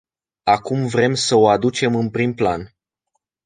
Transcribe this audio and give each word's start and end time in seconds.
Acum 0.43 0.87
vrem 0.87 1.13
să 1.13 1.35
o 1.35 1.47
aducem 1.47 1.95
în 1.95 2.09
prim 2.09 2.33
plan. 2.33 2.75